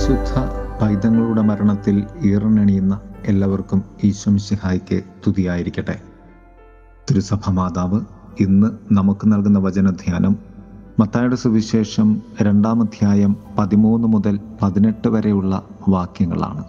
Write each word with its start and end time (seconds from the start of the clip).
വിശുദ്ധ 0.00 0.38
പൈതങ്ങളുടെ 0.82 1.42
മരണത്തിൽ 1.42 2.04
ഈറനണിയുന്ന 2.22 3.00
എല്ലാവർക്കും 3.26 3.82
ഈശ്വംശിഹായ്ക്ക് 4.04 5.02
തുതിയായിരിക്കട്ടെ. 5.26 6.00
തിരുസഭ 7.10 7.50
മാതാവ് 7.50 8.00
ഇന്ന് 8.40 8.94
നമുക്ക് 8.94 9.32
നൽകുന്ന 9.32 9.58
വചനധ്യാനം 9.58 10.36
മത്തായുടെ 10.98 11.36
സുവിശേഷം 11.36 12.22
രണ്ടാം 12.42 12.80
അധ്യായം 12.80 13.36
പതിമൂന്ന് 13.58 14.08
മുതൽ 14.08 14.40
പതിനെട്ട് 14.62 15.08
വരെയുള്ള 15.08 15.62
വാക്യങ്ങളാണ്. 15.88 16.64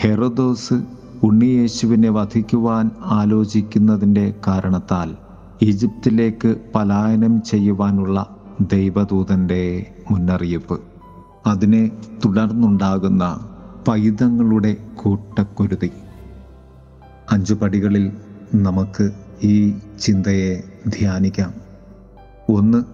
ഹെറോദോസ് 0.00 0.74
ഉണ്ണിയേശുവിനെ 1.22 2.08
വധിക്കുവാൻ 2.08 2.90
ആലോചിക്കുന്നതിന്റെ 3.04 4.34
കാരണത്താൽ 4.46 5.14
ഈജിപ്തിലേക്ക് 5.62 6.56
പലായനം 6.74 7.42
ചെയ്യുവാനുള്ള 7.42 8.36
ദൈവദൂതന്റെ 8.60 9.94
മുന്നറിയിപ്പ്. 10.10 10.80
അതിനെ 11.46 11.90
തുടർന്നുണ്ടാകുന്ന 12.24 13.48
പൈതങ്ങളുടെ 13.88 14.76
കൂട്ടക്കുരുതി. 14.96 15.90
അഞ്ചു 17.30 17.54
പടികളിൽ 17.54 18.12
നമുക്ക് 18.54 19.10
ഈ 19.42 19.74
ചിന്തയെ 20.00 20.62
ധ്യാനിക്കാം. 20.88 21.54
ഒന്ന് 22.48 22.84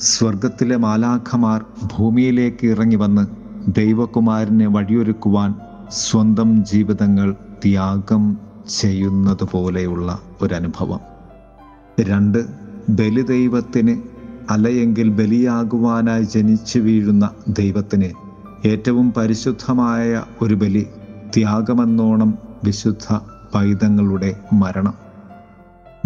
സ്വർഗത്തിലെ 0.00 0.76
മാലാഖമാർ 0.76 1.64
ഭൂമിയിലേക്ക് 1.96 2.66
ഇറങ്ങി 2.66 2.96
വന്ന് 2.96 3.26
ദൈവകുമാരനെ 3.68 4.66
വഴിയൊരുക്കുവാൻ 4.66 5.54
സ്വന്തം 5.90 6.64
ജീവിതങ്ങൾ 6.64 7.34
ത്യാഗം 7.64 8.36
ചെയ്യുന്നത് 8.78 9.44
പോലെയുള്ള 9.52 10.18
ഒരനുഭവം. 10.42 11.00
രണ്ട് 12.00 12.46
ബലിദൈവത്തിന് 12.88 14.11
അല്ലയെങ്കിൽ 14.50 15.08
ബലിയാകുവാനായി 15.08 16.22
ജനിച്ചു 16.22 16.78
വീഴുന്ന 16.78 17.30
ദൈവത്തിന് 17.48 18.08
ഏറ്റവും 18.68 19.12
പരിശുദ്ധമായ 19.12 20.22
ഒരു 20.42 20.54
ബലി 20.54 20.86
ത്യാഗമെന്നോണം 21.36 22.38
വിശുദ്ധ 22.64 23.20
പൈതങ്ങളുടെ 23.54 24.36
മരണം. 24.52 24.94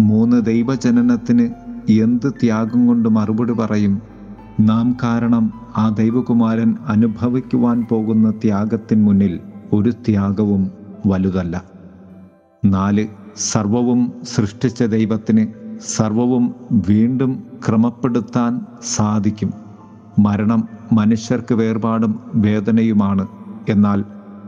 മൂന്ന് 0.00 0.42
ദൈവജനനത്തിന് 0.42 1.48
എന്ത് 1.90 2.32
ത്യാഗം 2.32 2.86
കൊണ്ട് 2.86 3.08
മറുപടി 3.08 3.52
പറയും? 3.52 4.02
നാം 4.60 4.96
കാരണം 5.02 5.52
ആ 5.76 5.88
ദൈവകുമാരൻ 5.88 6.76
അനുഭവിക്കുവാൻ 6.86 7.86
പോകുന്ന 7.90 8.30
ത്യാഗത്തിന് 8.30 9.06
മുന്നിൽ 9.06 9.40
ഒരു 9.72 9.90
ത്യാഗവും 9.90 10.70
വലുതല്ല. 11.06 11.64
നാല് 12.64 13.06
സർവവും 13.36 14.12
സൃഷ്ടിച്ച 14.24 14.82
ദൈവത്തിന് 14.82 15.65
സർവവും 15.80 16.54
വീണ്ടും 16.72 17.42
ക്രമപ്പെടുത്താൻ 17.66 18.60
സാധിക്കും. 18.82 19.52
മരണം 20.18 20.68
മനുഷ്യർക്ക് 20.92 21.54
വേർപാടും 21.54 22.20
വേദനയുമാണ്. 22.34 23.28
എന്നാൽ 23.68 24.04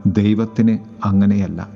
ദൈവത്തിന് 0.07 0.79
അങ്ങനെയല്ല. 1.05 1.69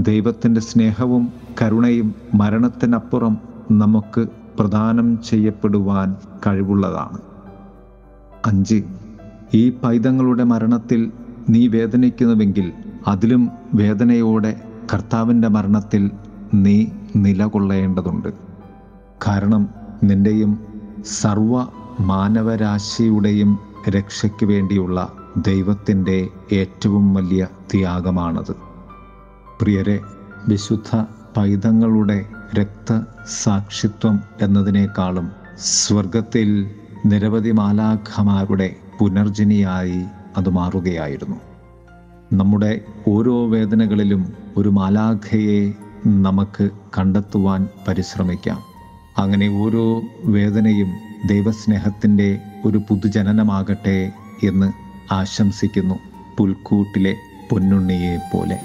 ദൈവത്തിന്റെ 0.00 0.60
സ്നേഹവും 0.60 1.32
കരുണയും 1.62 2.14
മരണത്തിനപ്പുറം 2.34 3.38
നമുക്ക് 3.72 4.26
പ്രദാനം 4.58 5.22
ചെയ്യപ്പെടുവാൻ 5.22 6.16
കഴിവുള്ളതാണ്. 6.46 7.18
അഞ്ച്. 8.46 8.82
ഈ 9.54 9.70
പൈതങ്ങളുടെ 9.70 10.44
മരണത്തിൽ 10.44 11.12
നീ 11.50 11.68
വേദനിക്കുന്നുവെങ്കിൽ 11.68 12.72
അതിലും 13.06 13.50
വേദനയോടെ 13.74 14.60
കർത്താവിന്റെ 14.94 15.48
മരണത്തിൽ 15.48 16.10
നീ 16.54 16.86
നിലകൊള്ളേണ്ടതുണ്ട്. 17.16 18.53
കാരണം 19.26 19.68
നിന്റെയും 20.04 20.58
സർവ 21.06 21.66
മാനവരാശിയുടെയും 22.00 23.58
രക്ഷയ്ക്ക് 23.88 24.46
വേണ്ടിയുള്ള 24.46 25.12
ദൈവത്തിന്റെ 25.36 26.28
ഏറ്റവും 26.52 27.14
വലിയ 27.14 27.48
ത്യാഗമാണത്. 27.72 28.56
പ്രിയരെ 29.60 30.00
വിശുദ്ധ 30.48 31.04
പൈതങ്ങളുടെ 31.36 32.26
രക്തസാക്ഷിത്വം 32.54 34.20
എന്നതിനേക്കാളും 34.42 35.30
സ്വർഗത്തിൽ 35.58 36.70
നിരവധി 37.06 37.50
മാലാഖമാരുടെ 37.50 38.76
പുനർജനിയായി 39.00 40.04
അത് 40.36 40.48
മാറുകയായിരുന്നു. 40.48 41.36
നമ്മുടെ 42.32 42.80
ഓരോ 43.08 43.48
വേദനകളിലും 43.48 44.32
ഒരു 44.56 44.68
മാലാഖയെ 44.68 45.72
നമുക്ക് 46.06 46.70
കണ്ടെത്തുവാൻ 46.98 47.68
പരിശ്രമിക്കാം. 47.88 48.73
അങ്ങനെ 49.16 49.48
ഓരോ 49.58 49.84
വേദനയും 50.26 50.90
ദൈവസ്നേഹത്തിന്റെ 51.26 52.28
ഒരു 52.64 52.78
പുതുജനനമാകട്ടെ 52.78 53.98
എന്ന് 54.42 54.68
ആശംസിക്കുന്നു 55.12 55.96
പുൽക്കൂട്ടിലെ 56.38 57.14
പൊന്നുണ്ണിയെ 57.50 58.16
പോലെ 58.32 58.56